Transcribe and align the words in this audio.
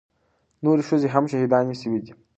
نورې 0.63 0.83
ښځې 0.89 1.07
هم 1.13 1.23
شهيدانې 1.31 1.75
سوې 1.81 1.99
دي. 2.05 2.11